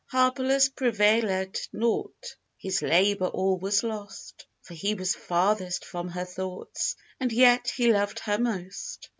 Harpalus 0.11 0.67
prevailèd 0.69 1.67
nought; 1.73 2.35
His 2.57 2.81
labour 2.81 3.27
all 3.27 3.59
was 3.59 3.83
lost; 3.83 4.47
For 4.63 4.73
he 4.73 4.95
was 4.95 5.13
farthest 5.13 5.85
from 5.85 6.09
her 6.09 6.25
thoughts, 6.25 6.95
And 7.19 7.31
yet 7.31 7.69
he 7.75 7.93
loved 7.93 8.17
her 8.21 8.39
most. 8.39 9.09